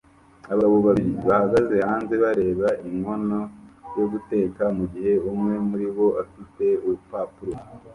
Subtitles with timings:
[0.51, 3.39] Abagabo babiri bahagaze hanze bareba inkono
[3.97, 7.55] yo guteka mugihe umwe muribo afite urupapuro